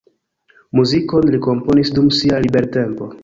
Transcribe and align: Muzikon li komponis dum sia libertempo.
Muzikon 0.77 1.29
li 1.35 1.41
komponis 1.49 1.93
dum 1.99 2.09
sia 2.21 2.43
libertempo. 2.49 3.15